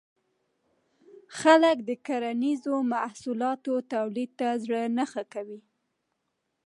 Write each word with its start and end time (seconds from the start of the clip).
خلک 1.39 1.77
د 1.89 1.91
کرنیزو 2.07 2.75
محصولاتو 2.93 3.73
تولید 3.93 4.29
ته 4.39 4.47
زړه 4.63 4.81
نه 4.97 5.05
ښه 5.11 5.23
کوي. 5.33 5.59